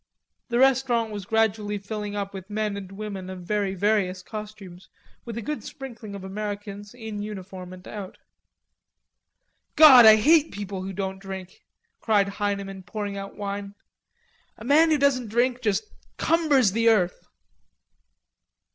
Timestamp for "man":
14.65-14.89